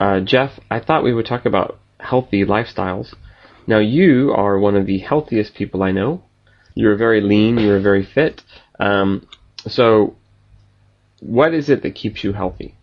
[0.00, 3.14] uh, Jeff, I thought we would talk about healthy lifestyles.
[3.66, 6.22] Now, you are one of the healthiest people I know.
[6.74, 7.58] You're very lean.
[7.58, 8.42] You're very fit.
[8.78, 9.26] Um,
[9.66, 10.16] so,
[11.20, 12.76] what is it that keeps you healthy?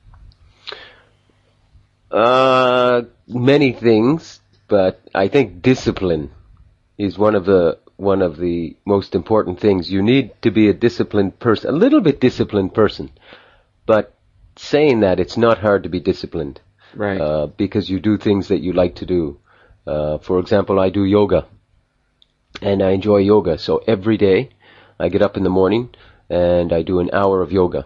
[2.12, 6.32] Uh, many things, but I think discipline
[6.97, 9.90] is one of the one of the most important things.
[9.90, 13.10] You need to be a disciplined person, a little bit disciplined person.
[13.86, 14.13] But
[14.58, 16.59] saying that, it's not hard to be disciplined.
[16.96, 17.20] Right.
[17.20, 19.40] Uh, because you do things that you like to do.
[19.86, 21.45] Uh, for example, I do yoga.
[22.62, 23.58] And I enjoy yoga.
[23.58, 24.49] So every day,
[25.00, 25.89] I get up in the morning
[26.30, 27.86] and I do an hour of yoga.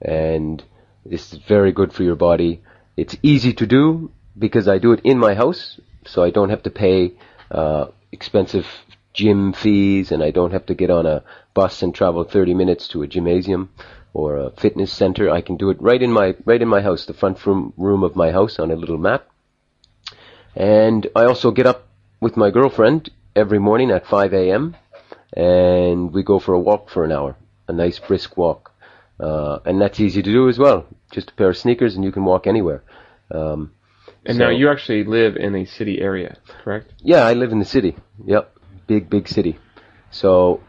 [0.00, 0.62] And
[1.04, 2.62] is very good for your body.
[2.96, 6.62] It's easy to do because I do it in my house, so I don't have
[6.64, 7.14] to pay
[7.50, 8.66] uh, expensive
[9.14, 11.22] gym fees, and I don't have to get on a
[11.54, 13.70] bus and travel 30 minutes to a gymnasium
[14.12, 15.30] or a fitness center.
[15.30, 18.02] I can do it right in my right in my house, the front room room
[18.02, 19.26] of my house, on a little mat.
[20.56, 21.86] And I also get up
[22.20, 24.76] with my girlfriend every morning at 5 a.m.
[25.36, 28.70] and we go for a walk for an hour, a nice brisk walk.
[29.18, 30.86] Uh, and that's easy to do as well.
[31.10, 32.82] Just a pair of sneakers and you can walk anywhere.
[33.30, 33.72] Um,
[34.24, 36.92] and so- now you actually live in a city area, correct?
[37.02, 37.96] yeah, I live in the city.
[38.24, 38.53] Yep,
[38.86, 39.58] big, big city.
[40.10, 40.60] So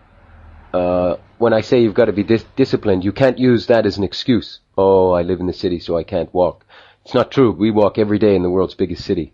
[0.73, 3.97] uh, when I say you've got to be dis- disciplined, you can't use that as
[3.97, 4.59] an excuse.
[4.77, 6.65] Oh, I live in the city, so I can't walk.
[7.03, 7.51] It's not true.
[7.51, 9.33] We walk every day in the world's biggest city.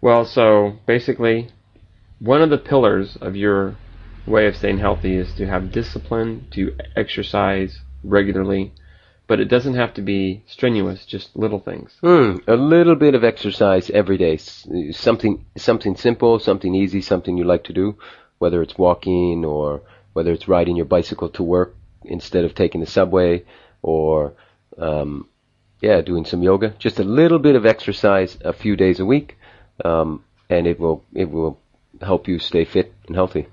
[0.00, 1.50] Well, so basically,
[2.18, 3.76] one of the pillars of your
[4.26, 8.72] way of staying healthy is to have discipline, to exercise regularly,
[9.26, 11.92] but it doesn't have to be strenuous, just little things.
[12.00, 14.36] Hmm, a little bit of exercise every day.
[14.36, 17.96] Something, something simple, something easy, something you like to do,
[18.38, 22.86] whether it's walking or whether it's riding your bicycle to work instead of taking the
[22.86, 23.44] subway
[23.82, 24.34] or,
[24.78, 25.28] um,
[25.80, 26.74] yeah, doing some yoga.
[26.78, 29.38] Just a little bit of exercise a few days a week,
[29.84, 31.58] um, and it will, it will
[32.00, 33.46] help you stay fit and healthy.